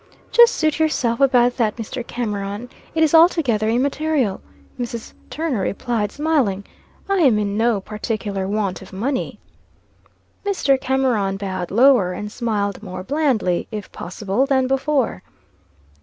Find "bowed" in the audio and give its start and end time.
11.37-11.69